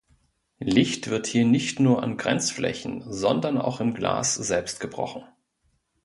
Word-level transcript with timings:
Licht 0.63 1.11
wird 1.11 1.27
hier 1.27 1.45
nicht 1.45 1.79
nur 1.79 2.01
an 2.01 2.17
Grenzflächen, 2.17 3.03
sondern 3.05 3.59
auch 3.59 3.79
im 3.79 3.93
Glas 3.93 4.33
selbst 4.33 4.79
gebrochen. 4.79 5.23